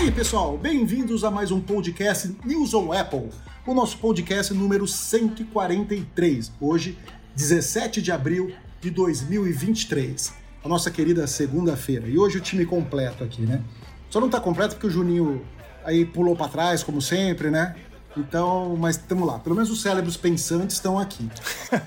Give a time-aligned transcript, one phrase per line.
[0.00, 3.28] E aí, pessoal, bem-vindos a mais um podcast News on Apple,
[3.66, 6.96] o nosso podcast número 143, hoje,
[7.36, 8.50] 17 de abril
[8.80, 10.32] de 2023,
[10.64, 12.08] a nossa querida segunda-feira.
[12.08, 13.62] E hoje o time completo aqui, né?
[14.08, 15.44] Só não tá completo porque o Juninho
[15.84, 17.76] aí pulou para trás, como sempre, né?
[18.16, 19.38] Então, mas estamos lá.
[19.38, 21.28] Pelo menos os cérebros pensantes estão aqui.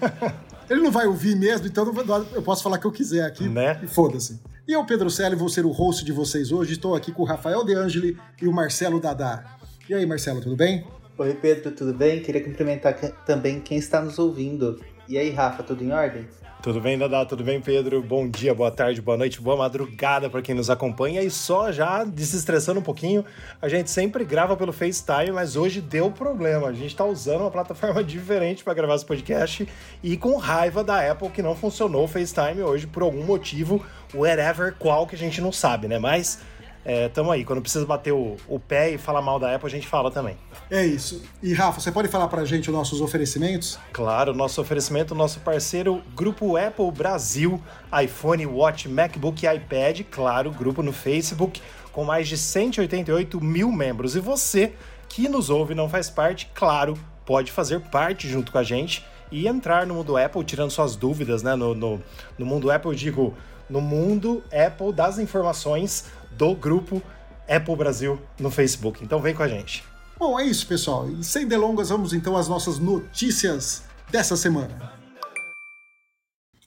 [0.70, 1.92] Ele não vai ouvir mesmo, então
[2.36, 3.50] eu posso falar o que eu quiser aqui.
[3.50, 3.80] Né?
[3.82, 4.40] E foda-se.
[4.66, 6.72] E eu, Pedro Célio, vou ser o host de vocês hoje.
[6.72, 9.58] Estou aqui com o Rafael De Angeli e o Marcelo Dadá.
[9.90, 10.88] E aí, Marcelo, tudo bem?
[11.18, 12.22] Oi, Pedro, tudo bem?
[12.22, 12.94] Queria cumprimentar
[13.26, 14.80] também quem está nos ouvindo.
[15.10, 16.26] E aí, Rafa, tudo em ordem?
[16.64, 17.26] Tudo bem, Dadá?
[17.26, 18.02] Tudo bem, Pedro?
[18.02, 21.22] Bom dia, boa tarde, boa noite, boa madrugada para quem nos acompanha.
[21.22, 23.26] E só já desestressando um pouquinho,
[23.62, 26.68] a gente sempre grava pelo FaceTime, mas hoje deu problema.
[26.68, 29.68] A gente está usando uma plataforma diferente para gravar esse podcast
[30.02, 34.74] e com raiva da Apple que não funcionou o FaceTime hoje por algum motivo, whatever
[34.80, 36.00] qual que a gente não sabe, né?
[36.00, 36.40] Mas
[36.86, 37.46] é, tamo aí.
[37.46, 40.38] Quando precisa bater o, o, pé e falar mal da Apple, a gente fala também.
[40.70, 41.22] É isso.
[41.42, 43.80] E Rafa, você pode falar pra gente os nossos oferecimentos?
[43.92, 47.62] Claro, nosso oferecimento, nosso parceiro, Grupo Apple Brasil,
[48.04, 54.16] iPhone, Watch, MacBook e iPad, claro, grupo no Facebook, com mais de 188 mil membros.
[54.16, 54.74] E você
[55.08, 59.06] que nos ouve e não faz parte, claro, pode fazer parte junto com a gente
[59.32, 61.56] e entrar no mundo Apple, tirando suas dúvidas, né?
[61.56, 62.02] No, no,
[62.38, 63.34] no mundo Apple, eu digo,
[63.70, 66.06] no mundo Apple das informações
[66.38, 67.02] do grupo
[67.48, 69.04] Apple Brasil no Facebook.
[69.04, 69.84] Então vem com a gente.
[70.18, 71.10] Bom, é isso, pessoal.
[71.10, 74.94] E sem delongas, vamos então às nossas notícias dessa semana.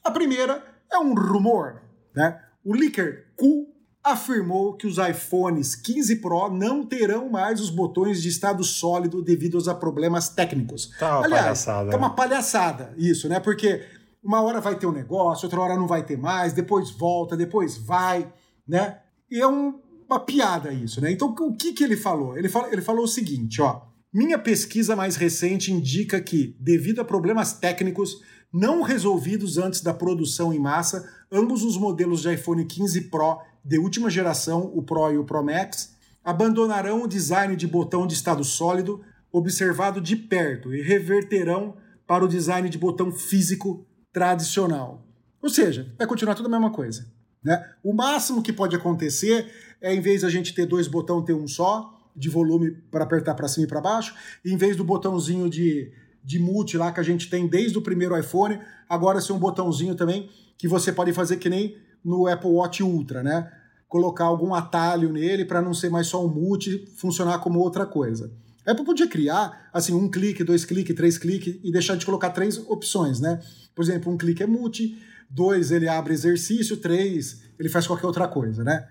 [0.05, 1.83] A primeira é um rumor,
[2.15, 2.41] né?
[2.65, 3.67] O leaker Q
[4.03, 9.59] afirmou que os iPhones 15 Pro não terão mais os botões de estado sólido devido
[9.69, 10.93] a problemas técnicos.
[10.99, 11.91] Tá uma Aliás, palhaçada.
[11.91, 13.41] Tá uma palhaçada isso, né?
[13.41, 13.85] Porque
[14.23, 17.77] uma hora vai ter um negócio, outra hora não vai ter mais, depois volta, depois
[17.77, 18.33] vai,
[18.67, 19.01] né?
[19.31, 21.11] E é um, uma piada isso, né?
[21.11, 22.37] Então, o que, que ele falou?
[22.37, 22.73] Ele, falou?
[22.73, 23.83] ele falou o seguinte, ó.
[24.13, 28.21] Minha pesquisa mais recente indica que, devido a problemas técnicos
[28.53, 33.79] não resolvidos antes da produção em massa, ambos os modelos de iPhone 15 Pro de
[33.79, 38.45] última geração, o Pro e o Pro Max, abandonarão o design de botão de estado
[38.45, 41.77] sólido observado de perto e reverterão
[42.07, 45.05] para o design de botão físico tradicional.
[45.43, 47.13] Ou seja, vai continuar tudo a mesma coisa.
[47.47, 47.65] Né?
[47.81, 49.47] O máximo que pode acontecer
[49.81, 53.35] é, em vez da gente ter dois botões, ter um só, de volume para apertar
[53.35, 55.93] para cima e para baixo, e em vez do botãozinho de,
[56.25, 58.59] de multi lá que a gente tem desde o primeiro iPhone,
[58.89, 63.23] agora ser um botãozinho também que você pode fazer que nem no Apple Watch Ultra,
[63.23, 63.49] né?
[63.87, 68.33] Colocar algum atalho nele para não ser mais só um multi, funcionar como outra coisa.
[68.67, 72.31] A Apple podia criar, assim, um clique, dois cliques, três cliques e deixar de colocar
[72.31, 73.41] três opções, né?
[73.73, 74.99] Por exemplo, um clique é multi,
[75.29, 78.87] dois ele abre exercício, três ele faz qualquer outra coisa, né?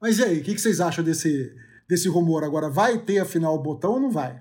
[0.00, 1.54] Mas e aí, o que, vocês acham desse,
[1.88, 2.68] desse rumor agora?
[2.68, 4.40] Vai ter afinal o botão ou não vai?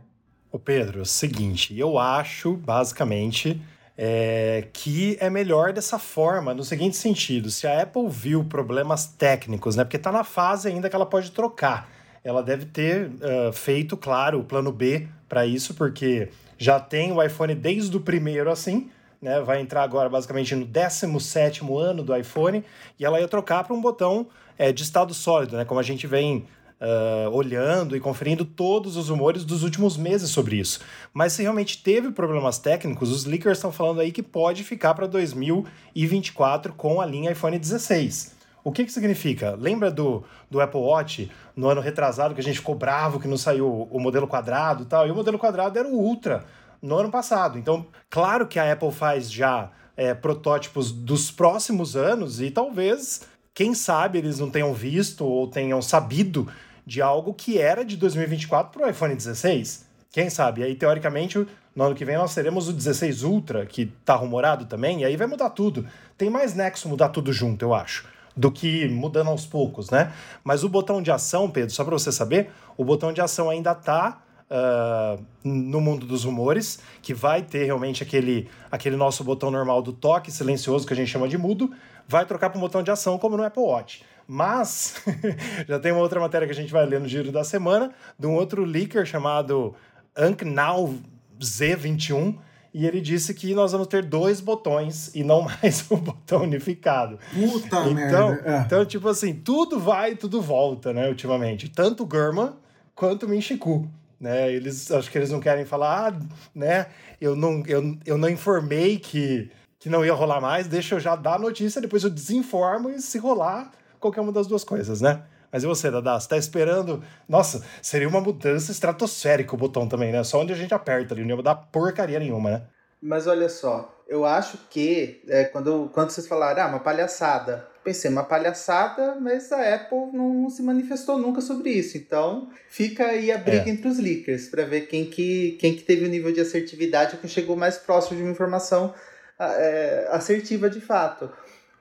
[0.51, 3.61] O Pedro, é o seguinte, eu acho, basicamente,
[3.97, 9.75] é, que é melhor dessa forma, no seguinte sentido: se a Apple viu problemas técnicos,
[9.75, 9.83] né?
[9.83, 11.89] Porque está na fase ainda que ela pode trocar.
[12.23, 17.23] Ela deve ter uh, feito, claro, o plano B para isso, porque já tem o
[17.23, 22.63] iPhone desde o primeiro assim né, vai entrar agora basicamente no 17 ano do iPhone,
[22.99, 24.27] e ela ia trocar para um botão
[24.57, 26.47] é, de estado sólido, né, como a gente vem
[26.81, 30.79] uh, olhando e conferindo todos os rumores dos últimos meses sobre isso.
[31.13, 35.05] Mas se realmente teve problemas técnicos, os leakers estão falando aí que pode ficar para
[35.05, 38.41] 2024 com a linha iPhone 16.
[38.63, 39.55] O que, que significa?
[39.59, 43.37] Lembra do, do Apple Watch no ano retrasado que a gente ficou bravo que não
[43.37, 45.07] saiu o modelo quadrado e tal?
[45.07, 46.45] E o modelo quadrado era o Ultra
[46.81, 47.59] no ano passado.
[47.59, 53.21] Então, claro que a Apple faz já é, protótipos dos próximos anos e talvez,
[53.53, 56.47] quem sabe, eles não tenham visto ou tenham sabido
[56.85, 59.85] de algo que era de 2024 para o iPhone 16.
[60.11, 60.63] Quem sabe?
[60.63, 65.01] Aí, teoricamente, no ano que vem nós teremos o 16 Ultra, que está rumorado também,
[65.01, 65.85] e aí vai mudar tudo.
[66.17, 68.05] Tem mais nexo mudar tudo junto, eu acho,
[68.35, 70.11] do que mudando aos poucos, né?
[70.43, 73.71] Mas o botão de ação, Pedro, só para você saber, o botão de ação ainda
[73.71, 79.81] está uh, no mundo dos rumores, que vai ter realmente aquele, aquele nosso botão normal
[79.81, 81.71] do toque silencioso que a gente chama de mudo,
[82.07, 84.03] vai trocar para um botão de ação como no Apple Watch.
[84.27, 84.95] Mas
[85.67, 88.27] já tem uma outra matéria que a gente vai ler no giro da semana, de
[88.27, 89.73] um outro leaker chamado
[90.15, 90.95] Anknow
[91.39, 92.37] Z21,
[92.73, 97.19] e ele disse que nós vamos ter dois botões e não mais um botão unificado.
[97.33, 98.41] Puta então, merda.
[98.45, 98.59] É.
[98.59, 101.69] Então, tipo assim, tudo vai, tudo volta, né, ultimamente.
[101.69, 102.53] Tanto o Gurman
[102.95, 103.89] quanto o Minchiku.
[104.21, 106.19] Né, eles acho que eles não querem falar, ah,
[106.53, 106.85] né?
[107.19, 111.15] Eu não, eu, eu não informei que, que não ia rolar mais, deixa eu já
[111.15, 115.23] dar a notícia, depois eu desinformo e se rolar, qualquer uma das duas coisas, né?
[115.51, 116.19] Mas e você, Dada?
[116.19, 117.03] Você tá esperando.
[117.27, 120.23] Nossa, seria uma mudança estratosférica o botão também, né?
[120.23, 122.61] Só onde a gente aperta ali, não ia dar porcaria nenhuma, né?
[123.01, 128.09] Mas olha só, eu acho que é, quando, quando vocês falaram, ah, uma palhaçada, pensei,
[128.09, 131.97] uma palhaçada, mas a Apple não se manifestou nunca sobre isso.
[131.97, 133.69] Então, fica aí a briga é.
[133.69, 137.29] entre os leakers para ver quem que, quem que teve o nível de assertividade quem
[137.29, 138.93] chegou mais próximo de uma informação
[139.39, 141.29] é, assertiva de fato.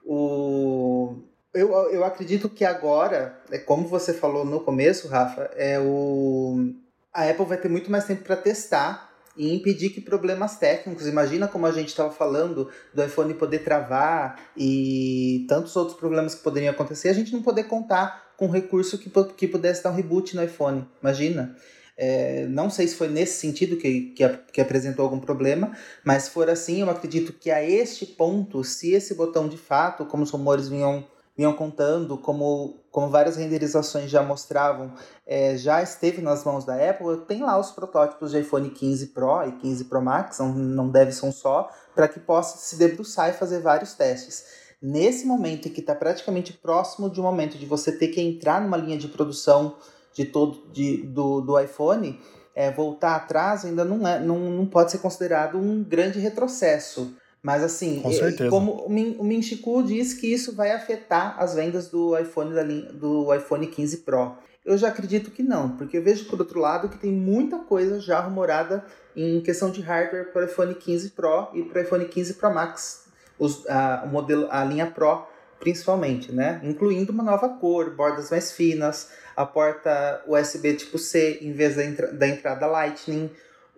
[0.05, 1.17] O...
[1.53, 6.73] Eu, eu acredito que agora, é como você falou no começo, Rafa, é o...
[7.13, 11.47] a Apple vai ter muito mais tempo para testar e impedir que problemas técnicos, imagina
[11.47, 16.71] como a gente estava falando do iPhone poder travar e tantos outros problemas que poderiam
[16.71, 20.35] acontecer, a gente não poder contar com um recurso que, que pudesse dar um reboot
[20.35, 21.55] no iPhone, imagina.
[21.97, 25.71] É, não sei se foi nesse sentido que, que, que, apresentou algum problema,
[26.03, 30.05] mas se for assim, eu acredito que a este ponto, se esse botão de fato,
[30.05, 31.05] como os rumores vinham
[31.35, 34.93] vinham contando, como, como várias renderizações já mostravam,
[35.25, 39.43] é, já esteve nas mãos da Apple, tem lá os protótipos de iPhone 15 Pro
[39.47, 43.29] e 15 Pro Max, não, não deve ser um só, para que possa se debruçar
[43.29, 44.61] e fazer vários testes.
[44.81, 48.59] Nesse momento em que está praticamente próximo de um momento de você ter que entrar
[48.61, 49.77] numa linha de produção
[50.13, 52.19] de todo de, do, do iPhone,
[52.55, 57.15] é, voltar atrás ainda não, é, não, não pode ser considerado um grande retrocesso.
[57.41, 58.49] Mas assim, Com certeza.
[58.49, 62.53] como o Min, o Min Chiku diz que isso vai afetar as vendas do iPhone
[62.53, 64.35] da linha, do iPhone 15 Pro.
[64.63, 67.99] Eu já acredito que não, porque eu vejo por outro lado que tem muita coisa
[67.99, 68.85] já rumorada
[69.15, 72.53] em questão de hardware para o iPhone 15 Pro e para o iPhone 15 Pro
[72.53, 73.05] Max,
[73.39, 75.25] os, a, o modelo, a linha Pro
[75.61, 76.59] principalmente, né?
[76.63, 81.85] Incluindo uma nova cor, bordas mais finas, a porta USB tipo C em vez da,
[81.85, 83.29] entra da entrada Lightning,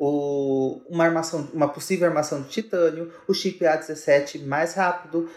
[0.06, 5.30] o, uma, armação, uma possível armação de titânio, o chip A17 mais rápido,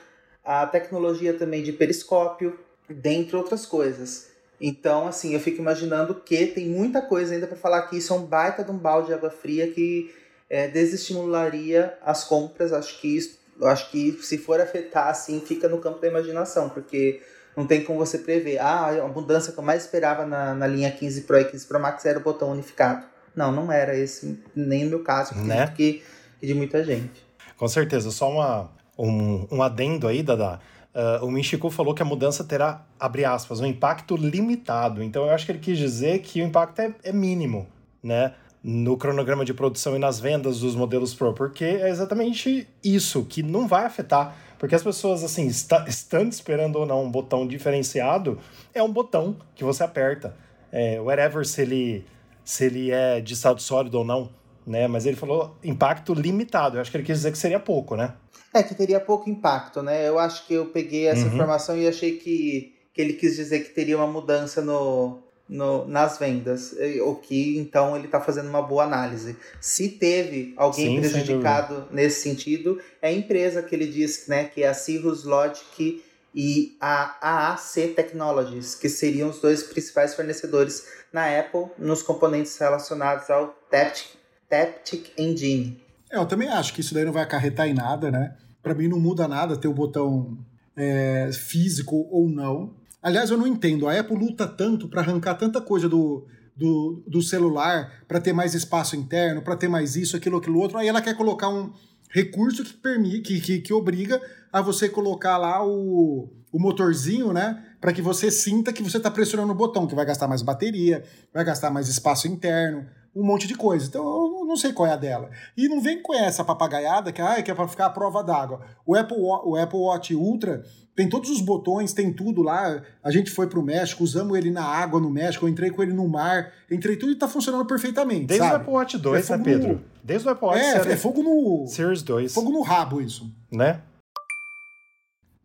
[0.45, 2.59] a tecnologia também de periscópio,
[2.89, 4.29] dentre outras coisas.
[4.61, 8.17] Então, assim, eu fico imaginando que tem muita coisa ainda para falar que isso é
[8.17, 10.13] um baita de um balde de água fria que
[10.51, 12.73] é, desestimularia as compras.
[12.73, 17.23] Acho que isso, acho que se for afetar, assim, fica no campo da imaginação, porque
[17.57, 18.59] não tem como você prever.
[18.59, 21.79] Ah, a mudança que eu mais esperava na, na linha 15 Pro e 15 Pro
[21.79, 23.15] Max era o botão unificado.
[23.37, 25.67] Não, não era esse nem o meu caso, né?
[25.77, 26.03] que,
[26.41, 27.25] que de muita gente.
[27.57, 28.11] Com certeza.
[28.11, 30.59] Só uma, um, um adendo aí, Dada.
[30.95, 35.03] Uh, o Michiku falou que a mudança terá, abre aspas, um impacto limitado.
[35.03, 37.67] Então eu acho que ele quis dizer que o impacto é, é mínimo,
[38.03, 38.33] né?
[38.65, 43.43] No cronograma de produção e nas vendas dos modelos Pro, porque é exatamente isso, que
[43.43, 44.35] não vai afetar.
[44.59, 48.41] Porque as pessoas, assim, está, estando esperando ou não um botão diferenciado,
[48.73, 50.35] é um botão que você aperta.
[50.73, 52.07] É, wherever se ele
[52.47, 54.31] se ele é de estado sólido ou não,
[54.65, 54.87] né?
[54.87, 56.77] Mas ele falou impacto limitado.
[56.77, 58.15] Eu acho que ele quis dizer que seria pouco, né?
[58.55, 60.09] É, que teria pouco impacto, né?
[60.09, 61.35] Eu acho que eu peguei essa uhum.
[61.35, 66.19] informação e achei que, que ele quis dizer que teria uma mudança no, no, nas
[66.19, 69.37] vendas, o que então ele está fazendo uma boa análise.
[69.61, 74.63] Se teve alguém Sim, prejudicado nesse sentido, é a empresa que ele diz né, que
[74.63, 76.03] é a Cirrus Logic
[76.35, 80.87] e a AAC Technologies, que seriam os dois principais fornecedores
[81.17, 84.09] na Apple nos componentes relacionados ao Taptic,
[84.51, 85.81] Taptic Engine.
[86.13, 88.37] É, eu também acho que isso daí não vai acarretar em nada, né?
[88.63, 90.37] Para mim não muda nada ter o botão
[90.77, 92.75] é, físico ou não.
[93.03, 93.89] Aliás, eu não entendo.
[93.89, 98.55] A Apple luta tanto para arrancar tanta coisa do, do, do celular, para ter mais
[98.55, 100.77] espaço interno, para ter mais isso, aquilo, aquilo outro.
[100.77, 101.73] Aí ela quer colocar um
[102.11, 104.21] recurso que permite, que, que, que obriga
[104.53, 107.65] a você colocar lá o, o motorzinho, né?
[107.81, 111.05] Para que você sinta que você está pressionando o botão, que vai gastar mais bateria,
[111.33, 113.87] vai gastar mais espaço interno, um monte de coisa.
[113.87, 115.31] Então eu não sei qual é a dela.
[115.57, 118.61] E não vem com essa papagaiada que, ah, que é para ficar a prova d'água.
[118.85, 120.63] O Apple, o Apple Watch Ultra
[120.95, 122.83] tem todos os botões, tem tudo lá.
[123.03, 125.93] A gente foi pro México, usamos ele na água no México, eu entrei com ele
[125.93, 128.27] no mar, entrei tudo e tá funcionando perfeitamente.
[128.27, 128.55] Desde sabe?
[128.55, 129.73] o Apple Watch 2, é né, Pedro?
[129.75, 129.85] No...
[130.03, 131.67] Desde o Apple Watch É, é fogo no.
[131.67, 132.33] Series 2.
[132.33, 133.31] Fogo no rabo, isso.
[133.53, 133.81] Né?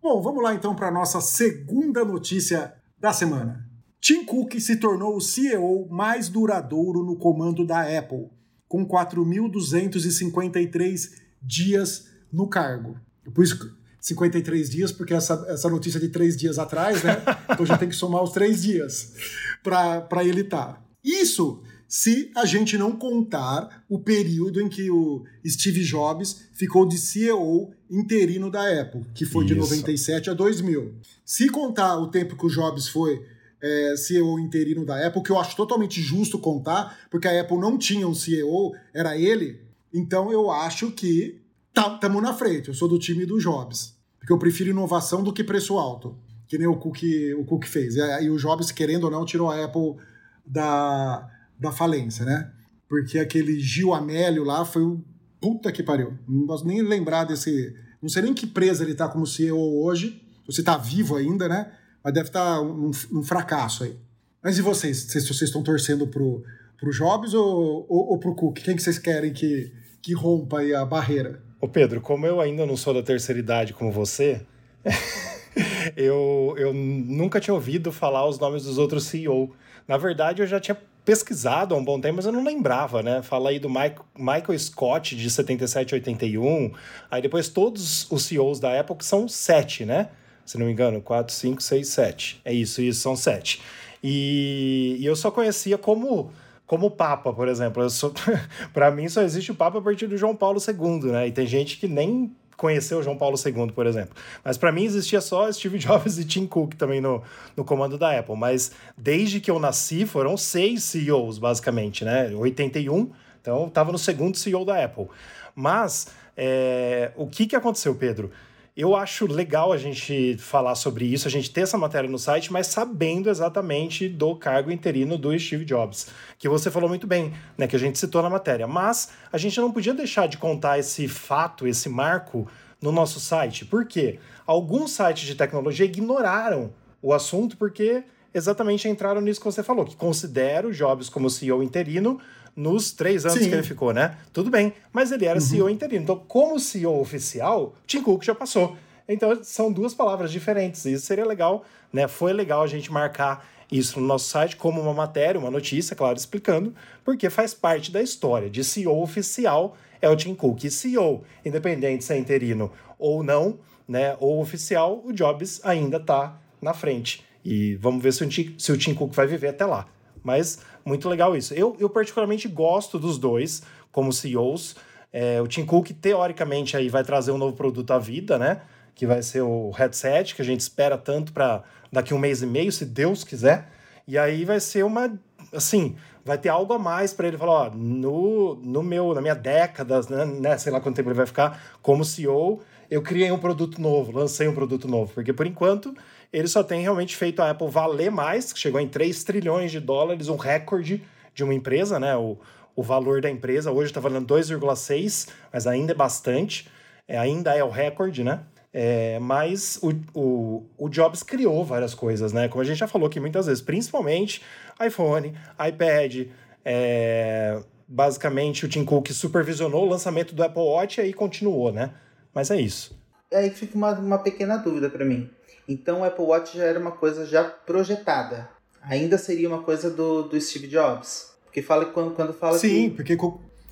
[0.01, 3.69] Bom, vamos lá então para a nossa segunda notícia da semana.
[3.99, 8.31] Tim Cook se tornou o CEO mais duradouro no comando da Apple,
[8.67, 12.99] com 4.253 dias no cargo.
[13.31, 17.17] Por isso, 53 dias, porque essa, essa notícia de três dias atrás, né?
[17.53, 19.13] Então já tem que somar os três dias
[19.61, 20.65] para ele estar.
[20.65, 20.81] Tá.
[21.03, 26.97] Isso se a gente não contar o período em que o Steve Jobs ficou de
[26.97, 29.55] CEO interino da Apple, que foi Isso.
[29.55, 30.93] de 97 a 2000.
[31.25, 33.21] Se contar o tempo que o Jobs foi
[33.61, 37.77] é, CEO interino da Apple, que eu acho totalmente justo contar, porque a Apple não
[37.77, 39.59] tinha um CEO, era ele,
[39.93, 41.41] então eu acho que
[41.75, 42.69] estamos tá, na frente.
[42.69, 46.17] Eu sou do time do Jobs, porque eu prefiro inovação do que preço alto,
[46.47, 47.03] que nem o Cook,
[47.37, 47.97] o Cook fez.
[47.97, 49.97] E, e o Jobs, querendo ou não, tirou a Apple
[50.45, 51.29] da
[51.61, 52.51] da falência, né?
[52.89, 55.01] Porque aquele Gil Amélio lá foi o.
[55.39, 56.17] Puta que pariu.
[56.27, 57.73] Não posso nem lembrar desse.
[58.01, 60.21] Não sei nem que presa ele tá como CEO hoje.
[60.45, 61.71] Você tá vivo ainda, né?
[62.03, 63.95] Mas deve estar tá um, um, fracasso aí.
[64.43, 64.97] Mas e vocês?
[64.97, 66.43] Se vocês estão torcendo pro,
[66.79, 68.59] pro Jobs ou, ou, ou pro Cook?
[68.59, 71.41] Quem que vocês querem que, que rompa aí a barreira?
[71.59, 74.45] Ô Pedro, como eu ainda não sou da terceira idade como você,
[75.95, 79.55] eu, eu nunca tinha ouvido falar os nomes dos outros CEO.
[79.87, 83.21] Na verdade, eu já tinha pesquisado há um bom tempo, mas eu não lembrava, né?
[83.21, 86.71] Fala aí do Mike, Michael Scott, de 77 a 81.
[87.09, 90.09] Aí depois todos os CEOs da que são sete, né?
[90.45, 92.41] Se não me engano, quatro, cinco, seis, sete.
[92.43, 93.61] É isso, isso, são sete.
[94.03, 96.31] E, e eu só conhecia como
[96.65, 97.85] como Papa, por exemplo.
[98.73, 101.27] Para mim, só existe o Papa a partir do João Paulo II, né?
[101.27, 104.15] E tem gente que nem conheceu João Paulo II, por exemplo.
[104.45, 107.23] Mas para mim existia só Steve Jobs e Tim Cook também no,
[107.57, 108.35] no comando da Apple.
[108.37, 112.29] Mas desde que eu nasci foram seis CEOs, basicamente, né?
[112.29, 113.09] 81,
[113.41, 115.07] então estava no segundo CEO da Apple.
[115.55, 118.31] Mas é, o que, que aconteceu, Pedro?
[118.75, 122.53] Eu acho legal a gente falar sobre isso, a gente ter essa matéria no site,
[122.53, 126.07] mas sabendo exatamente do cargo interino do Steve Jobs,
[126.39, 128.65] que você falou muito bem, né, que a gente citou na matéria.
[128.67, 132.47] Mas a gente não podia deixar de contar esse fato, esse marco
[132.81, 133.65] no nosso site.
[133.65, 134.19] Por quê?
[134.47, 139.95] Alguns sites de tecnologia ignoraram o assunto porque exatamente entraram nisso que você falou, que
[139.95, 142.19] considera o Jobs como CEO interino
[142.55, 143.49] nos três anos Sim.
[143.49, 144.17] que ele ficou, né?
[144.33, 145.45] Tudo bem, mas ele era uhum.
[145.45, 146.03] CEO interino.
[146.03, 148.75] Então, como CEO oficial, Tim Cook já passou.
[149.07, 150.85] Então, são duas palavras diferentes.
[150.85, 152.07] Isso seria legal, né?
[152.07, 156.17] Foi legal a gente marcar isso no nosso site como uma matéria, uma notícia, claro,
[156.17, 158.49] explicando, porque faz parte da história.
[158.49, 160.65] De CEO oficial é o Tim Cook.
[160.65, 164.15] E CEO, independente se é interino ou não, né?
[164.19, 167.25] Ou oficial, o Jobs ainda está na frente.
[167.43, 169.87] E vamos ver se o, se o Tim Cook vai viver até lá.
[170.23, 171.53] Mas muito legal isso.
[171.53, 174.75] Eu, eu particularmente gosto dos dois como CEOs.
[175.11, 178.61] É, o Tim Cook, teoricamente, aí vai trazer um novo produto à vida, né?
[178.95, 182.45] Que vai ser o headset, que a gente espera tanto para daqui um mês e
[182.45, 183.69] meio, se Deus quiser.
[184.07, 185.11] E aí vai ser uma.
[185.53, 189.35] Assim, vai ter algo a mais para ele falar: ó, no, no meu, na minha
[189.35, 193.37] década, né, né, sei lá quanto tempo ele vai ficar como CEO, eu criei um
[193.37, 195.13] produto novo, lancei um produto novo.
[195.13, 195.95] Porque por enquanto
[196.31, 200.29] ele só tem realmente feito a Apple valer mais, chegou em 3 trilhões de dólares,
[200.29, 202.15] um recorde de uma empresa, né?
[202.15, 202.37] O,
[202.75, 206.69] o valor da empresa hoje está valendo 2,6, mas ainda é bastante,
[207.07, 208.41] é, ainda é o recorde, né?
[208.73, 212.47] É, mas o, o, o, Jobs criou várias coisas, né?
[212.47, 214.41] Como a gente já falou aqui muitas vezes, principalmente
[214.81, 215.33] iPhone,
[215.67, 216.27] iPad,
[216.63, 221.91] é, basicamente o Tim Cook supervisionou o lançamento do Apple Watch e aí continuou, né?
[222.33, 222.97] Mas é isso.
[223.33, 225.29] Aí fica uma, uma pequena dúvida para mim.
[225.71, 228.49] Então o Apple Watch já era uma coisa já projetada.
[228.81, 231.31] Ainda seria uma coisa do, do Steve Jobs.
[231.45, 232.95] Porque fala quando, quando fala Sim, que...
[232.95, 233.17] porque,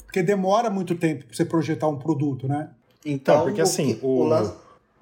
[0.05, 2.69] porque demora muito tempo para você projetar um produto, né?
[3.05, 4.53] Então, então porque assim, o, o, lan...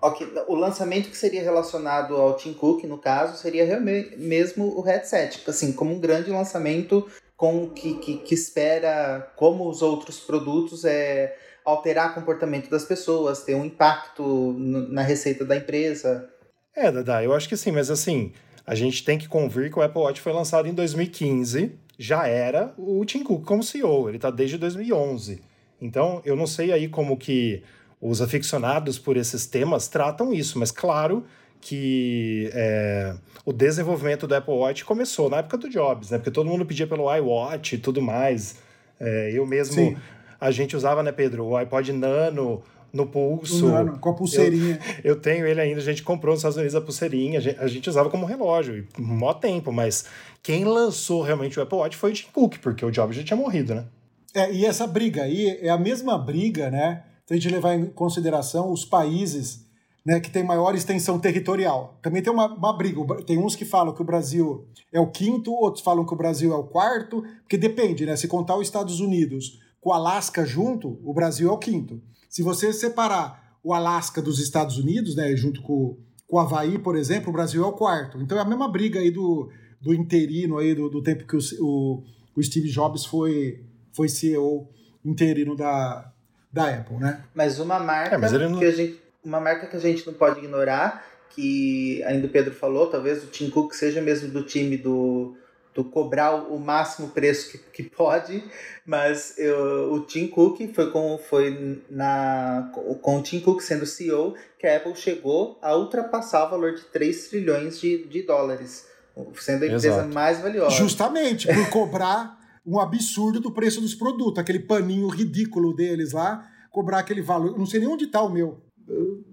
[0.01, 5.39] okay, o lançamento que seria relacionado ao Tim Cook, no caso, seria mesmo o headset.
[5.39, 10.85] Tipo assim, como um grande lançamento com que, que, que espera, como os outros produtos,
[10.85, 16.29] é alterar o comportamento das pessoas, ter um impacto na receita da empresa.
[16.77, 18.31] É, Dada, eu acho que sim, mas assim,
[18.63, 22.71] a gente tem que convir que o Apple Watch foi lançado em 2015, já era
[22.77, 25.41] o Tim Cook como CEO, ele está desde 2011.
[25.81, 27.63] Então, eu não sei aí como que
[27.99, 31.25] os aficionados por esses temas tratam isso, mas claro
[31.59, 36.19] que é, o desenvolvimento do Apple Watch começou na época do Jobs, né?
[36.19, 38.57] Porque todo mundo pedia pelo iWatch e tudo mais.
[38.99, 39.97] É, eu mesmo, Sim.
[40.39, 42.61] a gente usava, né, Pedro, o iPod Nano,
[42.97, 43.67] no pulso.
[44.01, 44.79] Com a pulseirinha.
[45.03, 47.59] Eu, eu, tenho ele ainda, a gente comprou nos Estados Unidos a pulseirinha, a gente,
[47.59, 50.05] a gente usava como relógio, mó tempo, mas
[50.43, 53.37] quem lançou realmente o Apple Watch foi o Tim Cook, porque o Jobs já tinha
[53.37, 53.85] morrido, né?
[54.33, 57.03] É, e essa briga aí é a mesma briga, né?
[57.25, 59.67] Se a gente levar em consideração os países
[60.07, 61.99] né, que têm maior extensão territorial.
[62.01, 63.01] Também tem uma, uma briga.
[63.25, 66.53] Tem uns que falam que o Brasil é o quinto, outros falam que o Brasil
[66.53, 68.15] é o quarto, porque depende, né?
[68.15, 72.01] Se contar os Estados Unidos com o Alasca junto, o Brasil é o quinto.
[72.29, 76.95] Se você separar o Alasca dos Estados Unidos, né, junto com, com o Havaí, por
[76.95, 78.19] exemplo, o Brasil é o quarto.
[78.21, 79.49] Então é a mesma briga aí do,
[79.81, 82.03] do interino aí, do, do tempo que o, o,
[82.35, 84.69] o Steve Jobs foi, foi CEO
[85.03, 86.11] interino da,
[86.51, 87.23] da Apple, né?
[87.33, 90.13] Mas uma marca É, mas não- que a gente, uma marca que a gente não
[90.13, 94.75] pode ignorar, que ainda o Pedro falou, talvez o Tim Cook seja mesmo do time
[94.77, 95.35] do,
[95.77, 98.43] do cobrar o máximo preço que, que pode,
[98.83, 104.33] mas eu- o Tim Cook foi com foi na com o Tim Cook sendo CEO
[104.57, 108.87] que a Apple chegou a ultrapassar o valor de 3 trilhões de, de dólares,
[109.35, 110.13] sendo a empresa Exato.
[110.13, 110.75] mais valiosa.
[110.75, 116.99] Justamente por cobrar um absurdo do preço dos produtos, aquele paninho ridículo deles lá, cobrar
[116.99, 117.51] aquele valor.
[117.51, 118.59] Eu não sei nem onde tá o meu.
[118.87, 119.23] Eu-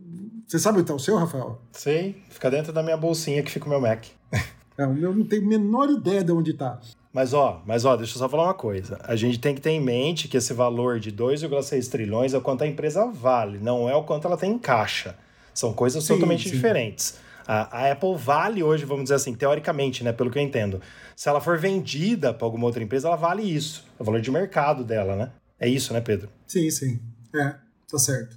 [0.47, 1.59] Você sabe onde tá o seu, Rafael?
[1.73, 4.05] Sei, fica dentro da minha bolsinha que fica o meu Mac.
[4.77, 6.81] É, o meu não tenho a menor ideia de onde tá.
[7.13, 8.99] Mas ó, mas ó, deixa eu só falar uma coisa.
[9.05, 12.41] A gente tem que ter em mente que esse valor de 2,6 trilhões é o
[12.41, 15.17] quanto a empresa vale, não é o quanto ela tem em caixa.
[15.55, 16.55] São coisas Sim, totalmente sim.
[16.57, 17.17] diferentes.
[17.47, 20.81] A, a Apple vale hoje, vamos dizer assim, teoricamente, né, pelo que eu entendo.
[21.15, 23.85] Se ela for vendida para alguma outra empresa, ela vale isso.
[23.99, 25.31] É o valor de mercado dela, né?
[25.61, 26.29] É isso, né, Pedro?
[26.49, 27.01] Sim, sim.
[27.35, 27.55] É,
[27.89, 28.37] tá certo.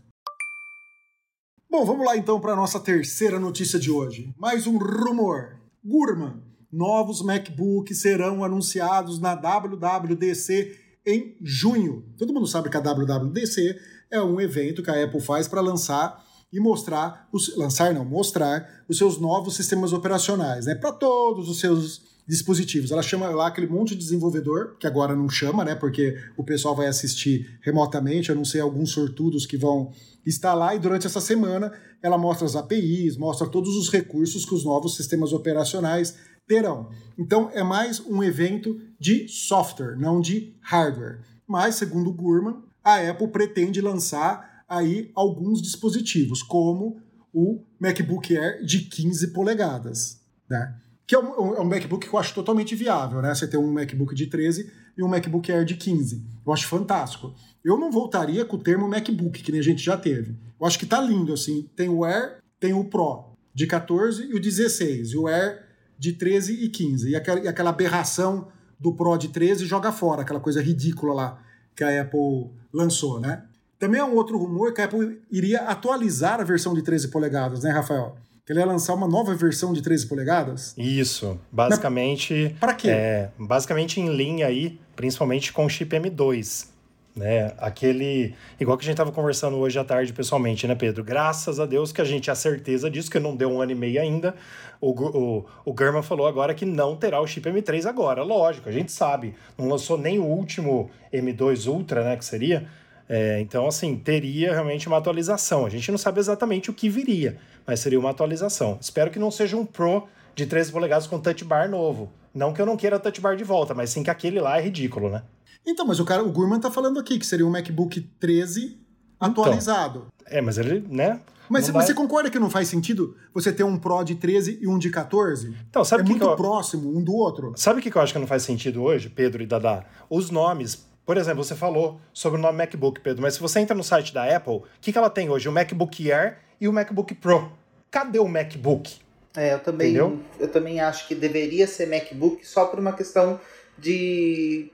[1.69, 4.33] Bom, vamos lá então para nossa terceira notícia de hoje.
[4.37, 5.57] Mais um rumor.
[5.83, 6.41] Gurman.
[6.71, 12.03] Novos MacBooks serão anunciados na WWDC em junho.
[12.17, 13.79] Todo mundo sabe que a WWDC
[14.11, 18.83] é um evento que a Apple faz para lançar e mostrar, os, lançar não, mostrar
[18.87, 20.75] os seus novos sistemas operacionais, né?
[20.75, 22.91] Para todos os seus dispositivos.
[22.91, 25.75] Ela chama lá aquele monte de desenvolvedor, que agora não chama, né?
[25.75, 29.91] Porque o pessoal vai assistir remotamente, a não ser alguns sortudos que vão
[30.25, 31.71] estar lá, e durante essa semana
[32.03, 36.89] ela mostra as APIs, mostra todos os recursos que os novos sistemas operacionais terão.
[37.17, 41.19] Então é mais um evento de software, não de hardware.
[41.47, 46.99] Mas, segundo Gurman, a Apple pretende lançar aí alguns dispositivos, como
[47.33, 50.75] o MacBook Air de 15 polegadas, né?
[51.07, 53.33] Que é um, é um MacBook que eu acho totalmente viável, né?
[53.33, 56.21] Você ter um MacBook de 13 e um MacBook Air de 15.
[56.45, 57.33] Eu acho fantástico.
[57.63, 60.35] Eu não voltaria com o termo MacBook, que nem a gente já teve.
[60.59, 61.69] Eu acho que tá lindo, assim.
[61.75, 65.11] Tem o Air, tem o Pro de 14 e o 16.
[65.11, 65.63] E o Air
[65.97, 67.09] de 13 e 15.
[67.09, 71.43] E aquela, e aquela aberração do Pro de 13 joga fora, aquela coisa ridícula lá
[71.75, 73.43] que a Apple lançou, né?
[73.77, 77.61] Também é um outro rumor que a Apple iria atualizar a versão de 13 polegadas,
[77.63, 78.15] né, Rafael?
[78.47, 80.73] Que ele ia lançar uma nova versão de 13 polegadas.
[80.77, 81.37] Isso.
[81.51, 82.55] Basicamente.
[82.61, 82.89] Pra quê?
[82.89, 86.69] É, basicamente em linha aí, principalmente com o chip M2.
[87.13, 87.51] Né?
[87.57, 88.33] Aquele.
[88.57, 91.03] Igual que a gente estava conversando hoje à tarde pessoalmente, né, Pedro?
[91.03, 93.75] Graças a Deus que a gente tinha certeza disso, que não deu um ano e
[93.75, 94.33] meio ainda.
[94.79, 98.23] O, o, o German falou agora que não terá o chip M3 agora.
[98.23, 99.35] Lógico, a gente sabe.
[99.57, 102.15] Não lançou nem o último M2 Ultra, né?
[102.15, 102.65] Que seria.
[103.09, 105.65] É, então, assim, teria realmente uma atualização.
[105.65, 108.77] A gente não sabe exatamente o que viria, mas seria uma atualização.
[108.81, 112.11] Espero que não seja um Pro de 13 polegadas com touch bar novo.
[112.33, 114.61] Não que eu não queira touch bar de volta, mas sim que aquele lá é
[114.61, 115.23] ridículo, né?
[115.65, 118.77] Então, mas o cara, o Gurman tá falando aqui que seria um MacBook 13
[119.19, 120.07] atualizado.
[120.25, 121.19] É, mas ele, né?
[121.49, 124.59] Mas você, vai- você concorda que não faz sentido você ter um Pro de 13
[124.61, 125.55] e um de 14?
[125.69, 127.53] Então, sabe é que muito que eu- próximo um do outro.
[127.55, 129.85] Sabe o que que eu acho que não faz sentido hoje, Pedro e Dadá?
[130.09, 130.85] Os nomes.
[131.07, 134.13] Por exemplo, você falou sobre o nome MacBook, Pedro, mas se você entra no site
[134.13, 135.47] da Apple, o que, que ela tem hoje?
[135.47, 137.49] O MacBook Air e o MacBook Pro.
[137.89, 138.97] Cadê o MacBook?
[139.35, 140.19] É, eu também, Entendeu?
[140.37, 143.39] eu também acho que deveria ser MacBook só por uma questão
[143.77, 144.69] de.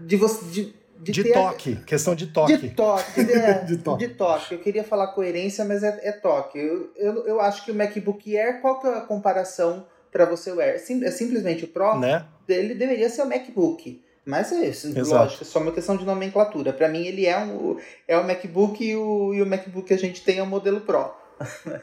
[0.00, 0.44] de você.
[0.46, 2.56] De, de, De toque, questão de toque.
[2.56, 4.06] De toque, é, De toque.
[4.08, 4.54] de toque.
[4.54, 6.58] Eu queria falar coerência, mas é, é toque.
[6.58, 10.50] Eu, eu, eu acho que o MacBook Air, qual que é a comparação para você
[10.50, 10.80] o Air?
[10.80, 12.24] Sim- é simplesmente o Pro, Né?
[12.48, 14.02] ele deveria ser o MacBook.
[14.24, 15.10] Mas é isso, Exato.
[15.10, 16.72] lógico, é só uma questão de nomenclatura.
[16.72, 19.98] Para mim, ele é, um, é o MacBook e o, e o MacBook que a
[19.98, 21.12] gente tem é o modelo Pro.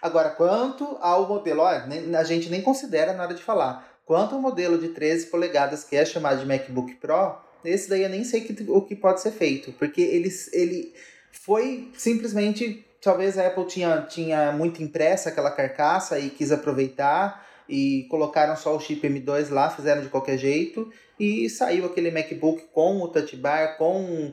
[0.00, 3.88] Agora, quanto ao modelo, ó, a gente nem considera na hora de falar.
[4.04, 8.08] Quanto ao modelo de 13 polegadas que é chamado de MacBook Pro, esse daí eu
[8.08, 10.94] nem sei que- o que pode ser feito, porque ele, ele
[11.32, 12.86] foi simplesmente.
[13.02, 18.76] Talvez a Apple tinha, tinha muito impressa aquela carcaça e quis aproveitar e colocaram só
[18.76, 23.36] o chip M2 lá, fizeram de qualquer jeito e saiu aquele MacBook com o touch
[23.36, 24.32] bar, com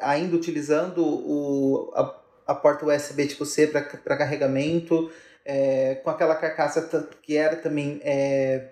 [0.00, 5.10] ainda utilizando o, a, a porta USB tipo C para carregamento,
[5.44, 8.68] é, com aquela carcaça que era também é,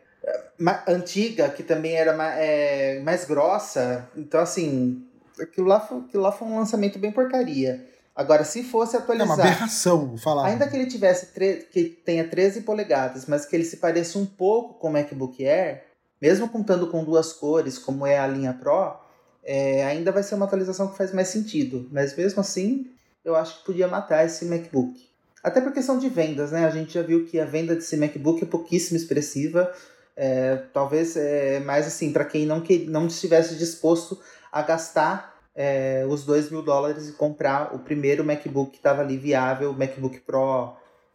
[0.86, 4.08] antiga, que também era ma- é, mais grossa.
[4.16, 5.04] Então, assim,
[5.40, 7.84] aquilo lá, aquilo lá foi um lançamento bem porcaria.
[8.14, 9.40] Agora, se fosse É uma atualizar.
[9.40, 10.46] aberração, falar.
[10.46, 11.26] Ainda que ele tivesse
[11.70, 15.84] que tenha 13 polegadas, mas que ele se pareça um pouco com o MacBook Air,
[16.20, 18.94] mesmo contando com duas cores, como é a linha Pro,
[19.42, 21.88] é, ainda vai ser uma atualização que faz mais sentido.
[21.90, 22.90] Mas mesmo assim,
[23.24, 25.08] eu acho que podia matar esse MacBook.
[25.42, 26.66] Até por questão de vendas, né?
[26.66, 29.72] A gente já viu que a venda desse MacBook é pouquíssimo expressiva.
[30.14, 34.20] É, talvez é, mais assim, para quem não, que, não estivesse disposto
[34.52, 39.16] a gastar é, os 2 mil dólares e comprar o primeiro MacBook que estava ali
[39.16, 40.74] viável, o MacBook Pro,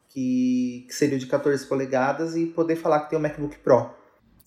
[0.09, 3.89] que, que seria de 14 polegadas, e poder falar que tem o MacBook Pro.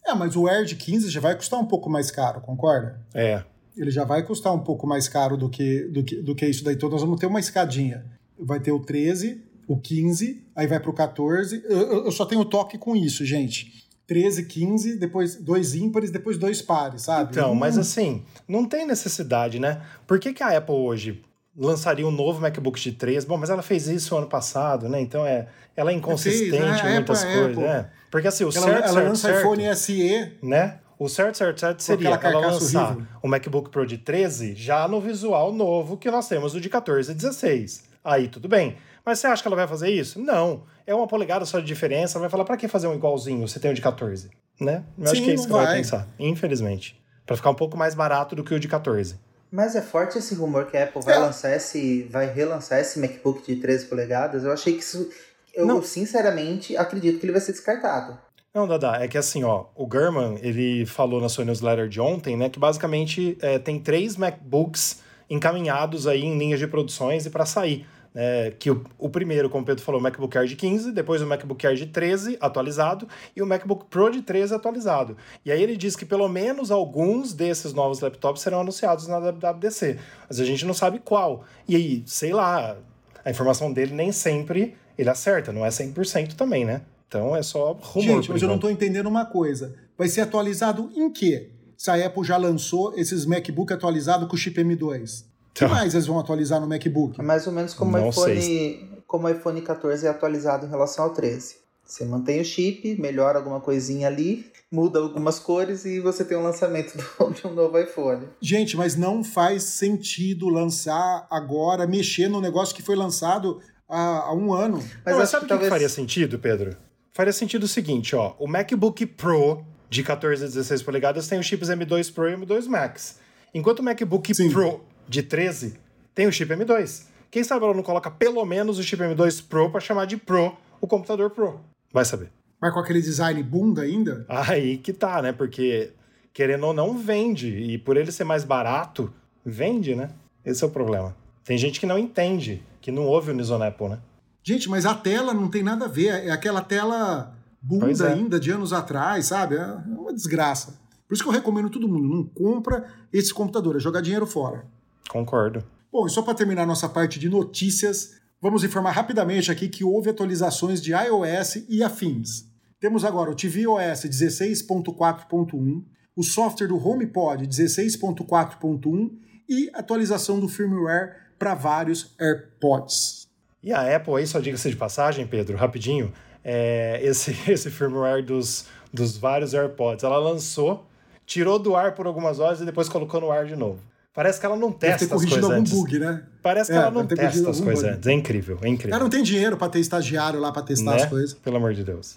[0.07, 3.01] É, mas o Air de 15 já vai custar um pouco mais caro, concorda?
[3.15, 3.45] É.
[3.77, 6.65] Ele já vai custar um pouco mais caro do que, do que, do que isso
[6.65, 6.75] daí.
[6.75, 8.05] Então nós vamos ter uma escadinha.
[8.39, 11.63] Vai ter o 13, o 15, aí vai pro 14.
[11.69, 13.88] Eu, eu só tenho toque com isso, gente.
[14.09, 17.31] 13, 15, depois dois ímpares, depois dois pares, sabe?
[17.31, 19.83] Então, mas assim, não tem necessidade, né?
[20.07, 21.23] Por que, que a Apple hoje
[21.55, 23.27] lançaria um novo MacBook de 3?
[23.27, 24.99] Bom, mas ela fez isso ano passado, né?
[24.99, 26.91] Então é, ela é inconsistente fez, né?
[26.91, 27.63] em muitas Apple, coisas, Apple.
[27.65, 27.91] né?
[28.11, 30.33] Porque assim, o ela, certo, ela certo, lança certo, iPhone SE.
[30.43, 30.79] né?
[30.99, 33.07] O certo, certo, certo seria ela carcaça lançar horrível.
[33.23, 37.13] o MacBook Pro de 13 já no visual novo que nós temos o de 14
[37.13, 37.85] e 16.
[38.03, 38.77] Aí tudo bem.
[39.09, 40.21] Mas você acha que ela vai fazer isso?
[40.21, 40.65] Não.
[40.87, 42.19] É uma polegada só de diferença.
[42.19, 43.49] Ela vai falar, pra que fazer um igualzinho?
[43.49, 44.29] Você tem o de 14,
[44.61, 44.85] né?
[44.99, 45.77] Eu acho Sim, que é isso que ela vai vai.
[45.79, 47.01] pensar, infelizmente.
[47.25, 49.17] Pra ficar um pouco mais barato do que o de 14.
[49.51, 51.19] Mas é forte esse rumor que a Apple vai É.
[51.19, 52.03] lançar esse.
[52.11, 54.45] vai relançar esse MacBook de 13 polegadas.
[54.45, 55.09] Eu achei que isso.
[55.55, 55.83] Eu, Não.
[55.83, 58.19] sinceramente, acredito que ele vai ser descartado.
[58.55, 62.37] Não, Dada, é que assim, ó, o Gurman, ele falou na sua newsletter de ontem,
[62.37, 67.45] né, que basicamente é, tem três MacBooks encaminhados aí em linhas de produções e para
[67.47, 67.87] sair.
[68.19, 71.23] Né, que o, o primeiro, como o Pedro falou, o MacBook Air de 15, depois
[71.23, 75.17] o MacBook Air de 13 atualizado e o MacBook Pro de 13 atualizado.
[75.45, 80.01] E aí ele diz que pelo menos alguns desses novos laptops serão anunciados na WWDC,
[80.29, 81.45] mas a gente não sabe qual.
[81.69, 82.77] E aí, sei lá,
[83.25, 86.83] a informação dele nem sempre ele acerta, não é 100% também, né?
[87.07, 88.03] Então é só rumor.
[88.03, 89.77] Gente, mas eu não tô entendendo uma coisa.
[89.97, 91.51] Vai ser atualizado em quê?
[91.77, 95.28] Se a Apple já lançou esses MacBook atualizados com chip M2.
[95.51, 97.21] O que mais eles vão atualizar no MacBook?
[97.21, 98.41] É mais ou menos como o iPhone.
[98.43, 98.89] sei.
[99.07, 101.57] Como o iPhone 14 é atualizado em relação ao 13.
[101.85, 106.43] Você mantém o chip, melhora alguma coisinha ali, muda algumas cores e você tem um
[106.43, 108.27] lançamento do- de um novo iPhone.
[108.41, 114.35] Gente, mas não faz sentido lançar agora, mexer no negócio que foi lançado há, há
[114.35, 114.77] um ano.
[115.05, 115.71] Mas Não, acho sabe o que que, que talvez.
[115.71, 116.77] faria sentido, Pedro?
[117.13, 118.35] Faria sentido o seguinte, ó.
[118.39, 122.67] O MacBook Pro de 14 a 16 polegadas tem os chips M2 Pro e M2
[122.67, 123.19] Max.
[123.55, 124.51] Enquanto o MacBook Sim.
[124.51, 125.79] Pro de 13
[126.15, 127.07] tem o chip M2.
[127.31, 130.57] Quem sabe ela não coloca pelo menos o chip M2 Pro para chamar de Pro
[130.81, 131.61] o computador Pro?
[131.93, 132.31] Vai saber.
[132.61, 134.27] Mas com aquele design bunda ainda?
[134.29, 135.33] Aí que tá, né?
[135.33, 135.93] Porque
[136.33, 139.13] querendo ou não vende e por ele ser mais barato,
[139.45, 140.11] vende, né?
[140.45, 141.17] Esse é o problema.
[141.45, 143.99] Tem gente que não entende, que não ouve o Nison Apple, né?
[144.43, 146.27] Gente, mas a tela não tem nada a ver.
[146.27, 148.13] É aquela tela bunda é.
[148.13, 149.57] ainda de anos atrás, sabe?
[149.57, 150.79] É uma desgraça.
[151.07, 154.67] Por isso que eu recomendo todo mundo, não compra esse computador, é jogar dinheiro fora.
[155.09, 155.65] Concordo.
[155.91, 160.11] Bom, e só para terminar nossa parte de notícias, vamos informar rapidamente aqui que houve
[160.11, 162.47] atualizações de iOS e afins.
[162.79, 169.11] Temos agora o tvOS 16.4.1, o software do HomePod 16.4.1
[169.49, 173.27] e atualização do firmware para vários AirPods.
[173.63, 176.13] E a Apple aí, só diga-se de passagem, Pedro, rapidinho,
[176.45, 180.87] é, esse, esse firmware dos, dos vários AirPods, ela lançou,
[181.27, 183.83] tirou do ar por algumas horas e depois colocou no ar de novo.
[184.19, 185.73] Parece que ela não testa as coisas algum antes.
[185.73, 186.25] bug, né?
[186.43, 187.95] Parece que É, ela não testa as coisas bug.
[187.95, 188.07] antes.
[188.09, 188.91] É incrível, é O incrível.
[188.91, 191.03] cara não tem dinheiro para ter estagiário lá para testar né?
[191.05, 191.35] as coisas.
[191.35, 192.17] Pelo amor de Deus.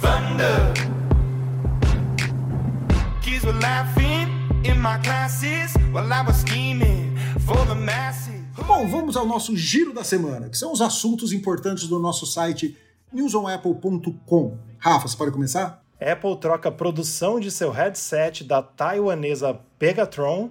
[0.00, 0.72] thunder.
[3.20, 4.28] Kids were laughing
[4.64, 8.32] in my classes while I was scheming for the masses.
[8.66, 12.74] Bom, vamos ao nosso giro da semana, que são os assuntos importantes do nosso site
[13.12, 14.56] newsonapple.com.
[14.78, 15.82] Rafa, você pode começar?
[16.00, 20.50] Apple troca a produção de seu headset da taiwanesa Pegatron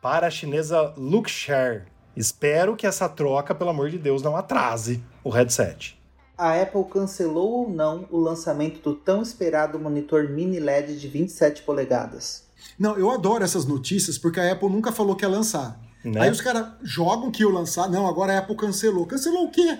[0.00, 1.86] para a chinesa Luxshare.
[2.16, 6.00] Espero que essa troca, pelo amor de Deus, não atrase o headset.
[6.38, 11.62] A Apple cancelou ou não o lançamento do tão esperado monitor mini LED de 27
[11.62, 12.44] polegadas.
[12.78, 15.80] Não, eu adoro essas notícias porque a Apple nunca falou que ia lançar.
[16.04, 16.20] Né?
[16.20, 17.88] Aí os caras jogam que ia lançar.
[17.88, 19.06] Não, agora a Apple cancelou.
[19.06, 19.78] Cancelou o quê?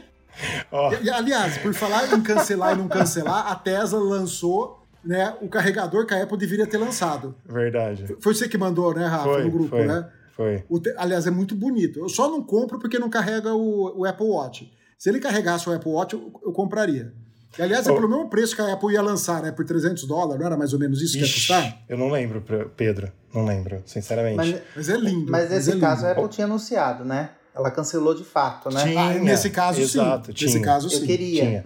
[1.02, 6.06] E, aliás, por falar em cancelar e não cancelar, a Tesla lançou né, o carregador
[6.06, 7.34] que a Apple deveria ter lançado.
[7.46, 8.16] verdade.
[8.20, 10.08] Foi você que mandou, né, Rafa, Foi, no grupo, foi, né?
[10.36, 10.64] foi.
[10.68, 11.98] O te- aliás, é muito bonito.
[12.00, 14.72] Eu só não compro porque não carrega o, o Apple Watch.
[14.98, 17.12] Se ele carregasse o Apple Watch, eu, eu compraria.
[17.58, 17.94] E, aliás, é Oh.
[17.94, 19.52] pelo mesmo preço que a Apple ia lançar, né?
[19.52, 21.78] Por 300 dólares, não era mais ou menos isso que ia Ixi, custar?
[21.88, 22.42] eu não lembro,
[22.76, 23.12] Pedro.
[23.32, 24.36] Não lembro, sinceramente.
[24.36, 25.30] Mas, Mas é lindo.
[25.30, 25.84] mas nesse é lindo.
[25.86, 27.30] caso a Apple tinha anunciado, né?
[27.54, 28.82] Ela cancelou de fato, né?
[28.82, 29.00] Tinha.
[29.00, 30.32] Ah, nesse caso, Exato, sim.
[30.32, 30.64] Nesse tinha.
[30.64, 31.06] caso, Eu sim.
[31.06, 31.42] queria.
[31.44, 31.64] Tinha.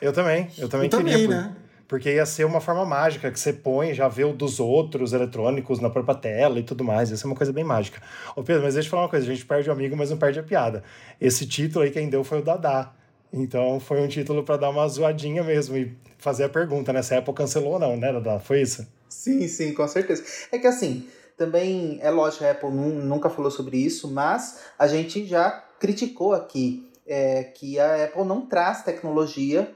[0.00, 1.12] eu também, eu também Eu queria.
[1.12, 1.52] também, por- né?
[1.92, 5.78] Porque ia ser uma forma mágica que você põe, já vê o dos outros eletrônicos
[5.78, 7.10] na própria tela e tudo mais.
[7.10, 8.00] Ia ser uma coisa bem mágica.
[8.34, 10.16] Ô Pedro, mas deixa eu falar uma coisa: a gente perde o amigo, mas não
[10.16, 10.82] perde a piada.
[11.20, 12.94] Esse título aí quem deu foi o Dadá.
[13.30, 17.02] Então foi um título para dar uma zoadinha mesmo e fazer a pergunta, né?
[17.02, 18.40] Se a Apple cancelou ou não, né, Dada?
[18.40, 18.86] Foi isso?
[19.10, 20.24] Sim, sim, com certeza.
[20.50, 25.26] É que assim, também é lógico, a Apple nunca falou sobre isso, mas a gente
[25.26, 29.70] já criticou aqui é, que a Apple não traz tecnologia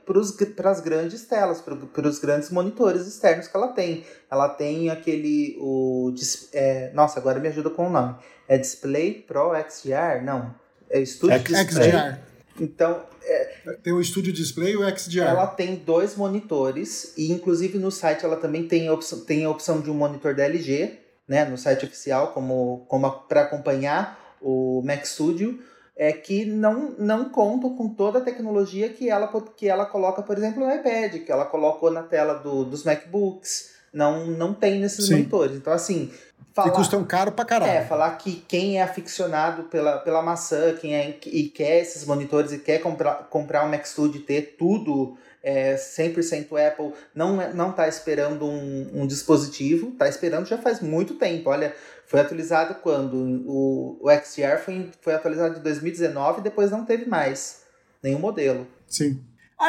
[0.54, 4.04] para as grandes telas, para os grandes monitores externos que ela tem.
[4.30, 5.56] Ela tem aquele.
[5.60, 6.14] O,
[6.52, 8.16] é, nossa, agora me ajuda com o nome.
[8.48, 10.24] É Display Pro XDR?
[10.24, 10.54] Não.
[10.88, 11.90] É Studio Display.
[11.90, 12.18] XDR.
[12.60, 13.02] Então.
[13.28, 15.22] É, tem o Studio Display e o XDR.
[15.22, 19.50] Ela tem dois monitores, e inclusive no site ela também tem a opção, tem a
[19.50, 24.80] opção de um monitor da LG, né, no site oficial, como, como para acompanhar o
[24.84, 25.58] Mac Studio
[25.96, 30.36] é que não, não contam com toda a tecnologia que ela, que ela coloca, por
[30.36, 33.70] exemplo, no iPad, que ela colocou na tela do, dos MacBooks.
[33.92, 35.12] Não, não tem nesses Sim.
[35.12, 35.56] monitores.
[35.56, 36.12] Então, assim.
[36.52, 37.70] Falar, e custam caro pra caralho.
[37.70, 42.52] É, falar que quem é aficionado pela, pela maçã, quem é, e quer esses monitores
[42.52, 47.54] e quer comprar, comprar um Mac Studio e ter tudo é, 100% Apple, não, é,
[47.54, 51.50] não tá esperando um, um dispositivo, tá esperando já faz muito tempo.
[51.50, 51.72] Olha,
[52.04, 53.14] foi atualizado quando?
[53.46, 57.62] O, o XDR foi, foi atualizado em 2019 e depois não teve mais
[58.02, 58.66] nenhum modelo.
[58.88, 59.22] Sim.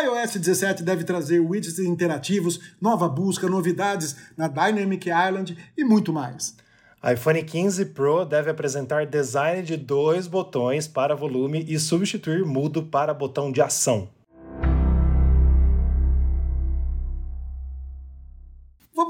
[0.04, 6.56] iOS 17 deve trazer widgets interativos, nova busca, novidades na Dynamic Island e muito mais.
[7.08, 13.14] iPhone 15 Pro deve apresentar design de dois botões para volume e substituir mudo para
[13.14, 14.17] botão de ação.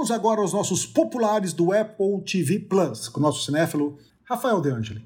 [0.07, 4.69] Vamos agora aos nossos populares do Apple TV Plus, com o nosso cinéfilo Rafael De
[4.69, 5.03] Angeli.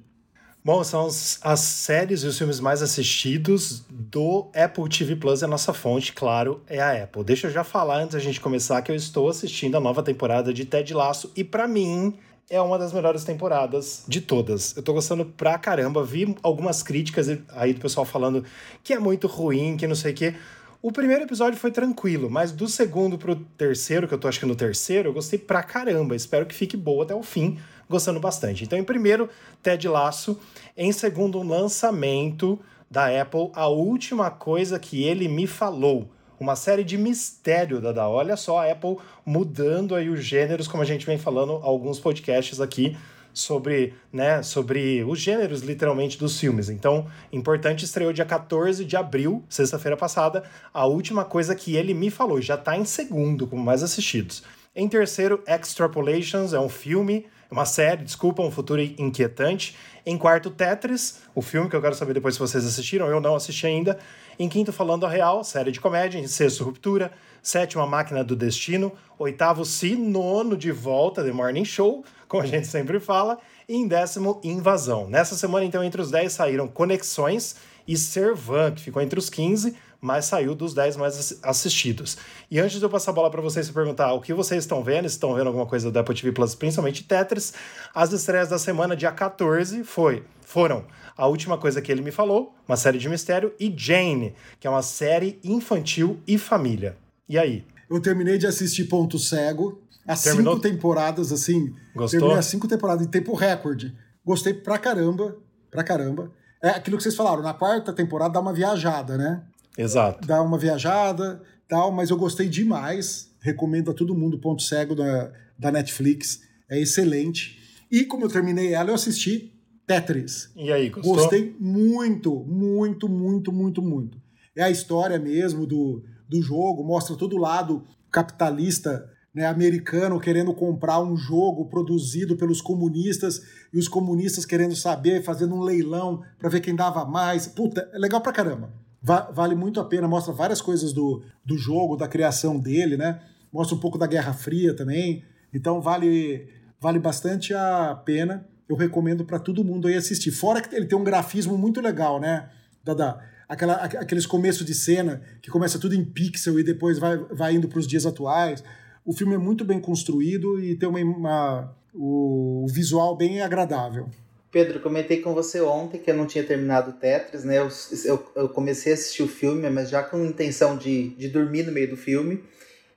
[0.64, 5.74] Bom, são as séries e os filmes mais assistidos do Apple TV Plus, a nossa
[5.74, 7.24] fonte, claro, é a Apple.
[7.24, 10.54] Deixa eu já falar antes da gente começar que eu estou assistindo a nova temporada
[10.54, 12.14] de Ted Lasso e para mim
[12.48, 14.78] é uma das melhores temporadas de todas.
[14.78, 18.46] Eu tô gostando pra caramba, vi algumas críticas aí do pessoal falando
[18.84, 20.36] que é muito ruim, que não sei o quê.
[20.84, 24.48] O primeiro episódio foi tranquilo, mas do segundo pro terceiro, que eu tô acho que
[24.48, 26.16] no terceiro, eu gostei pra caramba.
[26.16, 28.64] Espero que fique boa até o fim, gostando bastante.
[28.64, 29.30] Então, em primeiro,
[29.62, 30.40] Ted Laço.
[30.76, 36.10] Em segundo, um lançamento da Apple, A Última Coisa Que Ele Me Falou.
[36.40, 38.10] Uma série de mistério, Dada.
[38.10, 42.60] Olha só a Apple mudando aí os gêneros, como a gente vem falando alguns podcasts
[42.60, 42.98] aqui
[43.34, 46.70] sobre, né, sobre os gêneros, literalmente, dos filmes.
[46.70, 52.10] Então, importante, estreou dia 14 de abril, sexta-feira passada, a última coisa que ele me
[52.10, 54.44] falou, já está em segundo, como mais assistidos.
[54.76, 59.76] Em terceiro, Extrapolations, é um filme, uma série, desculpa, um futuro inquietante.
[60.06, 63.36] Em quarto, Tetris, o filme que eu quero saber depois se vocês assistiram, eu não
[63.36, 64.00] assisti ainda.
[64.42, 66.18] Em quinto, Falando a Real, série de comédia.
[66.18, 67.12] Em sexto, Ruptura.
[67.44, 68.92] Sétimo, A Máquina do Destino.
[69.20, 69.96] Oitavo, Si.
[69.96, 73.38] Nono, De Volta, The Morning Show como a gente sempre fala.
[73.68, 75.06] E em décimo, Invasão.
[75.08, 79.76] Nessa semana, então, entre os 10 saíram Conexões e Servan, que ficou entre os 15,
[80.00, 82.18] mas saiu dos 10 mais assistidos.
[82.50, 84.82] E antes de eu passar a bola para vocês e perguntar o que vocês estão
[84.82, 87.54] vendo, se estão vendo alguma coisa da Apple TV Plus, principalmente Tetris,
[87.94, 90.86] as estreias da semana, dia 14, foi, foram
[91.18, 94.70] A Última Coisa Que Ele Me Falou, uma série de mistério, e Jane, que é
[94.70, 96.98] uma série infantil e família.
[97.28, 97.66] E aí?
[97.90, 100.56] Eu terminei de assistir Ponto Cego, as Terminou?
[100.56, 101.74] cinco temporadas, assim.
[101.96, 102.20] Gostou?
[102.20, 103.96] Terminei as cinco temporadas em tempo recorde.
[104.26, 105.38] Gostei pra caramba.
[105.70, 106.32] Pra caramba.
[106.62, 109.44] É aquilo que vocês falaram, na quarta temporada dá uma viajada, né?
[109.78, 110.28] Exato.
[110.28, 113.30] Dá uma viajada, tal, mas eu gostei demais.
[113.40, 116.42] Recomendo a todo mundo Ponto Cego da, da Netflix.
[116.70, 117.60] É excelente.
[117.92, 119.54] E como eu terminei ela, eu assisti
[119.86, 120.52] Tetris.
[120.56, 121.16] E aí, gostou?
[121.16, 124.22] Gostei muito, muito, muito, muito, muito.
[124.56, 130.54] É a história mesmo do, do jogo, mostra todo o lado capitalista né, americano querendo
[130.54, 133.42] comprar um jogo produzido pelos comunistas
[133.74, 137.48] e os comunistas querendo saber, fazendo um leilão para ver quem dava mais.
[137.48, 138.74] Puta, é legal pra caramba.
[139.02, 143.22] Va vale muito a pena, mostra várias coisas do, do jogo, da criação dele, né?
[143.52, 145.24] Mostra um pouco da Guerra Fria também.
[145.54, 146.48] Então vale,
[146.80, 148.48] vale bastante a pena.
[148.72, 150.32] Eu recomendo para todo mundo aí assistir.
[150.32, 152.50] Fora que ele tem um grafismo muito legal, né?
[152.82, 157.18] Da, da, aquela, aqueles começos de cena que começa tudo em pixel e depois vai,
[157.18, 158.64] vai indo para os dias atuais.
[159.06, 164.10] O filme é muito bem construído e tem uma, uma o visual bem agradável.
[164.50, 167.58] Pedro, comentei com você ontem que eu não tinha terminado o Tetris, né?
[167.58, 167.68] Eu,
[168.06, 171.74] eu, eu, comecei a assistir o filme, mas já com intenção de, de dormir no
[171.74, 172.42] meio do filme.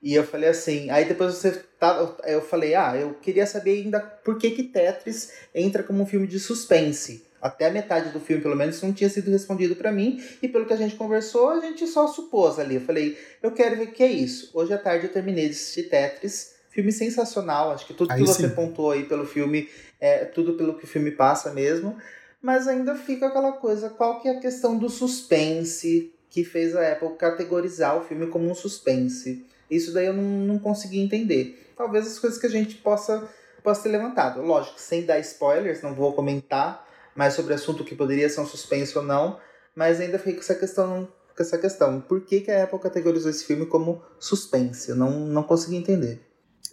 [0.05, 3.99] E eu falei assim, aí depois você tá, eu falei, ah, eu queria saber ainda
[3.99, 8.41] por que que Tetris entra como um filme de suspense até a metade do filme,
[8.41, 10.23] pelo menos, não tinha sido respondido para mim.
[10.41, 12.75] E pelo que a gente conversou, a gente só supôs ali.
[12.75, 14.49] Eu falei, eu quero ver o que é isso.
[14.53, 16.55] Hoje à tarde eu terminei de assistir Tetris.
[16.69, 17.71] Filme sensacional.
[17.71, 20.87] Acho que tudo aí que você pontuou aí pelo filme é tudo pelo que o
[20.87, 21.95] filme passa mesmo.
[22.41, 26.91] Mas ainda fica aquela coisa, qual que é a questão do suspense que fez a
[26.91, 29.45] Apple categorizar o filme como um suspense.
[29.69, 31.71] Isso daí eu não, não consegui entender.
[31.75, 33.27] Talvez as coisas que a gente possa,
[33.63, 34.41] possa ter levantado.
[34.41, 38.45] Lógico, sem dar spoilers, não vou comentar mais sobre o assunto que poderia ser um
[38.45, 39.39] suspense ou não,
[39.75, 41.07] mas ainda fiquei com essa questão.
[41.35, 41.99] Com essa questão.
[41.99, 44.89] Por que, que a Apple categorizou esse filme como suspense?
[44.89, 46.21] Eu não, não consegui entender.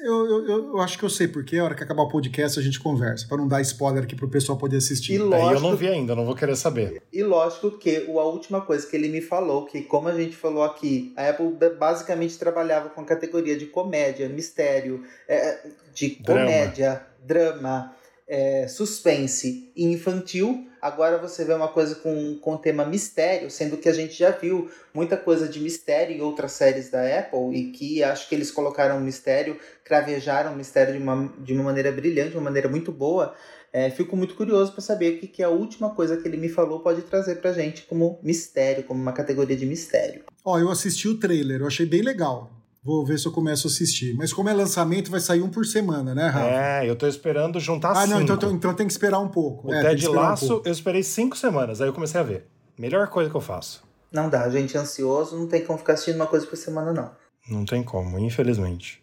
[0.02, 2.62] Eu, eu, eu acho que eu sei porque a hora que acabar o podcast a
[2.62, 5.14] gente conversa, para não dar spoiler aqui pro pessoal poder assistir.
[5.14, 7.02] E lógico, Aí eu não vi ainda, não vou querer saber.
[7.12, 10.64] E lógico que a última coisa que ele me falou, que como a gente falou
[10.64, 16.40] aqui, a Apple basicamente trabalhava com a categoria de comédia, mistério, é, de Drama.
[16.40, 17.94] comédia, drama,
[18.32, 20.66] é, suspense e infantil.
[20.80, 24.70] Agora você vê uma coisa com, com tema mistério, sendo que a gente já viu
[24.94, 28.98] muita coisa de mistério em outras séries da Apple e que acho que eles colocaram
[28.98, 33.34] mistério, cravejaram mistério de uma, de uma maneira brilhante, de uma maneira muito boa.
[33.70, 36.48] É, fico muito curioso para saber o que, que a última coisa que ele me
[36.48, 40.24] falou pode trazer pra gente como mistério, como uma categoria de mistério.
[40.42, 42.61] Ó, eu assisti o trailer, eu achei bem legal.
[42.84, 44.12] Vou ver se eu começo a assistir.
[44.16, 46.48] Mas como é lançamento, vai sair um por semana, né, Rafa?
[46.48, 48.08] É, eu tô esperando juntar ah, cinco.
[48.08, 49.68] não, então, então, tem que esperar um pouco.
[49.68, 50.68] O é, Ted um Laço, pouco.
[50.68, 52.48] eu esperei cinco semanas, aí eu comecei a ver.
[52.76, 53.84] Melhor coisa que eu faço.
[54.10, 57.10] Não dá, gente ansioso, não tem como ficar assistindo uma coisa por semana, não.
[57.48, 59.00] Não tem como, infelizmente.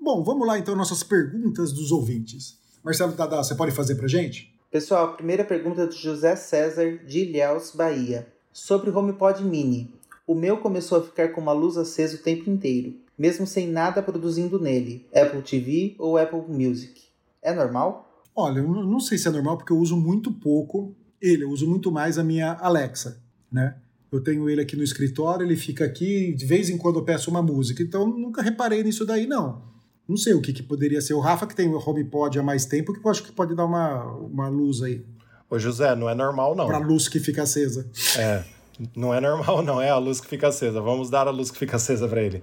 [0.00, 2.58] Bom, vamos lá então, nossas perguntas dos ouvintes.
[2.84, 4.54] Marcelo Dadá, você pode fazer pra gente?
[4.70, 8.28] Pessoal, a primeira pergunta é do José César de Ilhéus, Bahia.
[8.52, 9.92] Sobre o HomePod Mini.
[10.26, 14.02] O meu começou a ficar com uma luz acesa o tempo inteiro, mesmo sem nada
[14.02, 17.02] produzindo nele, Apple TV ou Apple Music.
[17.42, 18.22] É normal?
[18.34, 21.66] Olha, eu não sei se é normal, porque eu uso muito pouco ele, eu uso
[21.66, 23.76] muito mais a minha Alexa, né?
[24.12, 27.30] Eu tenho ele aqui no escritório, ele fica aqui, de vez em quando eu peço
[27.30, 29.62] uma música, então nunca reparei nisso daí, não.
[30.06, 31.14] Não sei o que, que poderia ser.
[31.14, 33.64] O Rafa, que tem o HomePod há mais tempo, que eu acho que pode dar
[33.64, 35.04] uma, uma luz aí,
[35.48, 36.66] Ô, José, não é normal, não.
[36.66, 37.88] pra luz que fica acesa.
[38.18, 38.44] É,
[38.96, 39.80] não é normal, não.
[39.80, 40.80] É a luz que fica acesa.
[40.80, 42.42] Vamos dar a luz que fica acesa pra ele.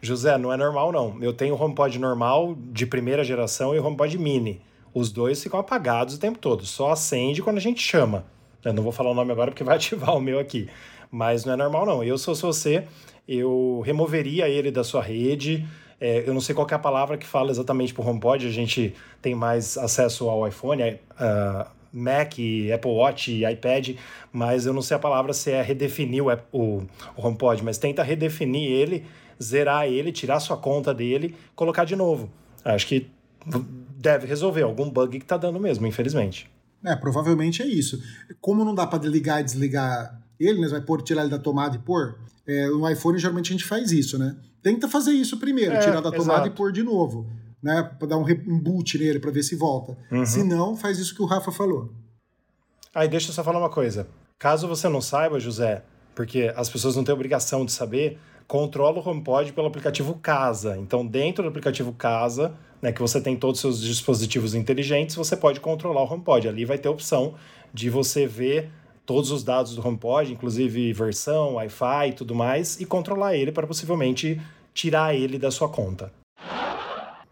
[0.00, 1.16] José, não é normal, não.
[1.20, 4.60] Eu tenho HomePod normal, de primeira geração, e HomePod mini.
[4.94, 6.64] Os dois ficam apagados o tempo todo.
[6.66, 8.24] Só acende quando a gente chama.
[8.64, 10.68] Eu não vou falar o nome agora porque vai ativar o meu aqui.
[11.10, 12.04] Mas não é normal, não.
[12.04, 12.84] Eu, se fosse você,
[13.26, 15.66] eu removeria ele da sua rede.
[16.00, 18.46] É, eu não sei qual é a palavra que fala exatamente para o HomePod.
[18.46, 22.34] A gente tem mais acesso ao iPhone, uh, Mac,
[22.74, 23.96] Apple Watch, iPad,
[24.32, 26.82] mas eu não sei a palavra se é redefinir o, o,
[27.16, 29.04] o HomePod, mas tenta redefinir ele,
[29.42, 32.30] zerar ele, tirar sua conta dele, colocar de novo.
[32.64, 33.08] Acho que
[33.98, 36.50] deve resolver algum bug que tá dando mesmo, infelizmente.
[36.84, 38.02] É, provavelmente é isso.
[38.40, 40.66] Como não dá para ligar e desligar ele, né?
[40.66, 42.18] Você vai pôr, tirar ele da tomada e pôr.
[42.46, 44.36] É, no iPhone, geralmente a gente faz isso, né?
[44.62, 46.48] Tenta fazer isso primeiro, É, tirar da tomada exato.
[46.48, 47.26] e pôr de novo,
[47.62, 47.82] né?
[47.98, 49.96] Pra dar um, re- um boot nele, pra ver se volta.
[50.10, 50.26] Uhum.
[50.26, 51.90] Se não, faz isso que o Rafa falou.
[52.94, 54.08] Aí deixa eu só falar uma coisa.
[54.38, 55.82] Caso você não saiba, José,
[56.14, 60.76] porque as pessoas não têm obrigação de saber, controla o HomePod pelo aplicativo Casa.
[60.76, 65.36] Então, dentro do aplicativo Casa, né, que você tem todos os seus dispositivos inteligentes, você
[65.36, 66.48] pode controlar o HomePod.
[66.48, 67.34] Ali vai ter a opção
[67.72, 68.70] de você ver
[69.06, 73.66] todos os dados do HomePod, inclusive versão, Wi-Fi e tudo mais, e controlar ele para
[73.66, 74.40] possivelmente
[74.74, 76.12] tirar ele da sua conta.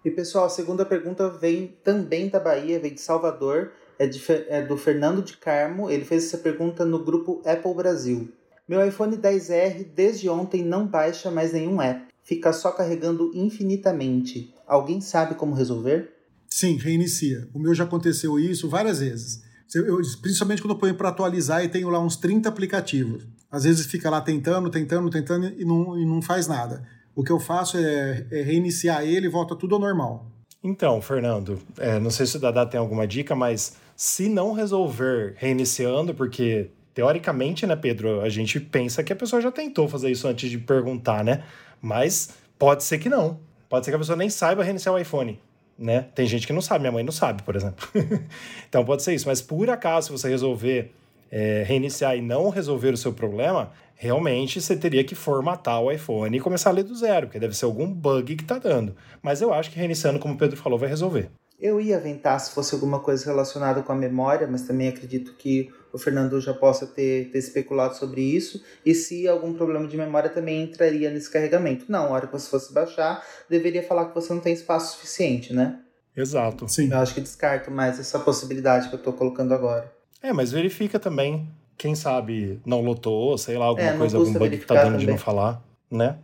[0.05, 4.63] E pessoal, a segunda pergunta vem também da Bahia, vem de Salvador, é, de é
[4.63, 5.91] do Fernando de Carmo.
[5.91, 8.33] Ele fez essa pergunta no grupo Apple Brasil.
[8.67, 14.55] Meu iPhone 10R desde ontem não baixa mais nenhum app, fica só carregando infinitamente.
[14.67, 16.09] Alguém sabe como resolver?
[16.49, 17.49] Sim, reinicia.
[17.53, 19.43] O meu já aconteceu isso várias vezes.
[19.75, 23.27] Eu- principalmente quando eu ponho para atualizar e tenho lá uns 30 aplicativos.
[23.51, 26.83] Às vezes fica lá tentando, tentando, tentando e não, e não faz nada.
[27.14, 30.27] O que eu faço é, é reiniciar ele e volta tudo ao normal.
[30.62, 35.35] Então, Fernando, é, não sei se o Dada tem alguma dica, mas se não resolver
[35.37, 40.29] reiniciando, porque teoricamente, né, Pedro, a gente pensa que a pessoa já tentou fazer isso
[40.29, 41.44] antes de perguntar, né?
[41.81, 43.38] Mas pode ser que não.
[43.68, 45.40] Pode ser que a pessoa nem saiba reiniciar o iPhone,
[45.79, 46.09] né?
[46.14, 47.88] Tem gente que não sabe, minha mãe não sabe, por exemplo.
[48.68, 50.92] então pode ser isso, mas por acaso, se você resolver
[51.31, 53.70] é, reiniciar e não resolver o seu problema,
[54.01, 57.55] realmente você teria que formatar o iPhone e começar a ler do zero, porque deve
[57.55, 58.97] ser algum bug que tá dando.
[59.22, 61.31] Mas eu acho que reiniciando, como o Pedro falou, vai resolver.
[61.61, 65.70] Eu ia aventar se fosse alguma coisa relacionada com a memória, mas também acredito que
[65.93, 68.64] o Fernando já possa ter, ter especulado sobre isso.
[68.87, 71.85] E se algum problema de memória também entraria nesse carregamento.
[71.87, 75.53] Não, a hora que você fosse baixar, deveria falar que você não tem espaço suficiente,
[75.53, 75.79] né?
[76.16, 76.66] Exato.
[76.66, 76.91] Sim.
[76.91, 79.93] Eu acho que descarto mais essa possibilidade que eu tô colocando agora.
[80.22, 81.47] É, mas verifica também
[81.81, 84.99] quem sabe não lotou, sei lá, alguma é, coisa, algum bug que tá dando também.
[84.99, 86.18] de não falar, né?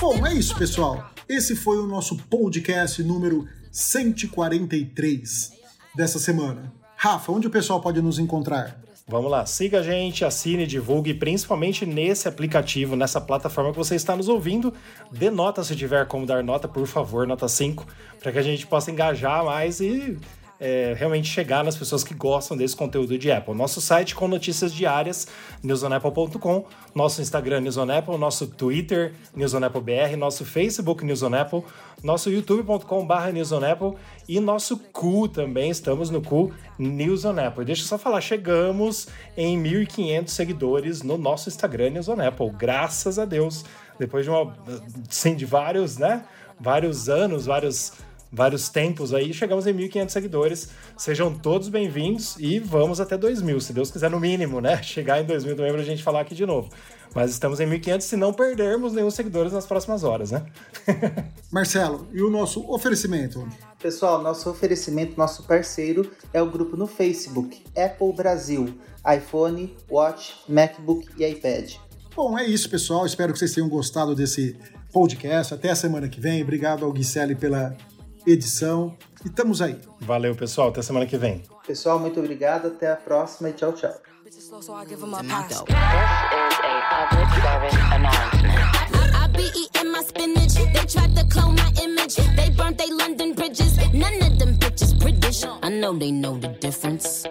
[0.00, 1.12] Bom, é isso, pessoal.
[1.28, 5.52] Esse foi o nosso podcast número 143
[5.94, 6.72] dessa semana.
[6.96, 8.89] Rafa, onde o pessoal pode nos encontrar?
[9.10, 14.14] Vamos lá, siga a gente, assine, divulgue, principalmente nesse aplicativo, nessa plataforma que você está
[14.14, 14.72] nos ouvindo.
[15.10, 17.84] Dê nota se tiver como dar nota, por favor, nota 5,
[18.20, 20.16] para que a gente possa engajar mais e
[20.60, 23.54] é, realmente chegar nas pessoas que gostam desse conteúdo de Apple.
[23.54, 25.26] Nosso site com notícias diárias,
[25.62, 31.64] newsonapple.com, nosso Instagram newsonapple, nosso Twitter newsonapplebr, nosso Facebook newsonapple,
[32.02, 33.94] nosso youtube.com.br newsonapple
[34.28, 37.64] e nosso cu também, estamos no cu newsonapple.
[37.64, 43.64] Deixa eu só falar, chegamos em 1.500 seguidores no nosso Instagram newsonapple, graças a Deus.
[43.98, 44.54] Depois de uma,
[45.08, 46.24] sim, de vários, né,
[46.58, 47.92] vários anos, vários
[48.32, 50.68] vários tempos aí, chegamos em 1.500 seguidores.
[50.96, 54.80] Sejam todos bem-vindos e vamos até 2.000, se Deus quiser, no mínimo, né?
[54.84, 56.70] Chegar em 2.000 também pra gente falar aqui de novo.
[57.14, 60.46] Mas estamos em 1.500 se não perdermos nenhum seguidores nas próximas horas, né?
[61.50, 63.48] Marcelo, e o nosso oferecimento?
[63.80, 68.78] Pessoal, nosso oferecimento, nosso parceiro é o grupo no Facebook, Apple Brasil,
[69.16, 71.72] iPhone, Watch, MacBook e iPad.
[72.14, 73.06] Bom, é isso, pessoal.
[73.06, 74.56] Espero que vocês tenham gostado desse
[74.92, 75.54] podcast.
[75.54, 76.42] Até a semana que vem.
[76.42, 77.76] Obrigado ao Guicelli pela
[78.32, 78.96] edição.
[79.24, 79.78] E estamos aí.
[80.00, 80.68] Valeu, pessoal.
[80.68, 81.42] Até semana que vem.
[81.66, 82.68] Pessoal, muito obrigado.
[82.68, 83.94] Até a próxima e tchau, tchau.
[95.62, 97.26] I know they know the difference.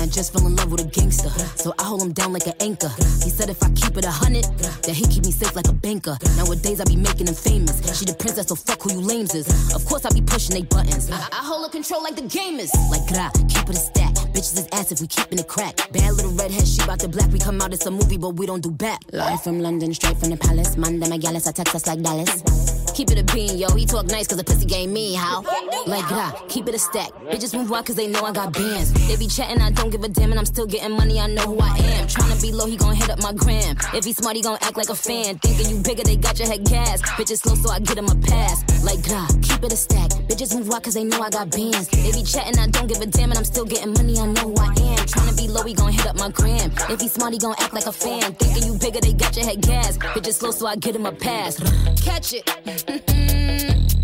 [0.00, 1.28] I just fell in love with a gangster.
[1.56, 2.88] So I hold him down like an anchor.
[3.22, 4.44] He said if I keep it a hundred,
[4.84, 6.16] that he keep me safe like a banker.
[6.36, 7.76] Nowadays I be making him famous.
[7.98, 9.46] She the princess, so fuck who you lames is.
[9.74, 11.10] Of course I be pushing they buttons.
[11.10, 12.72] I, I hold her control like the gamers.
[12.90, 14.14] Like gra, keep it a stack.
[14.32, 15.76] Bitches is ass if we keeping it crack.
[15.92, 17.30] Bad little redhead, she bout the black.
[17.30, 19.00] We come out, it's a movie, but we don't do back.
[19.12, 20.76] Live from London, straight from the palace.
[20.76, 22.79] Man, them gallus, I text us like Dallas.
[23.00, 23.74] Keep it a bean, yo.
[23.74, 25.40] He talk nice cause the pussy game me, how?
[25.86, 27.08] Like gra, keep it a stack.
[27.32, 28.92] Bitches move out cause they know I got bands.
[29.08, 31.44] They be chatting, I don't give a damn, and I'm still getting money, I know
[31.44, 32.06] who I am.
[32.08, 33.74] Tryna be low, he gon' hit up my gram.
[33.94, 35.38] If he smart, he gon' act like a fan.
[35.38, 37.00] Thinking you bigger, they got your head gas.
[37.16, 38.84] Bitches slow, so I get him a pass.
[38.84, 40.10] Like gra, keep it a stack.
[40.28, 41.88] Bitches move out cause they know I got bands.
[41.88, 44.52] They be chatting, I don't give a damn, and I'm still getting money, I know
[44.52, 45.06] who I am.
[45.08, 46.70] Tryna be low, he gon' hit up my gram.
[46.90, 48.34] If he smart, he gon' act like a fan.
[48.34, 49.96] Thinking you bigger, they got your head gas.
[49.96, 51.56] Bitches slow, so I get him a pass.
[52.04, 52.89] Catch it.
[52.90, 53.99] Mm-mm.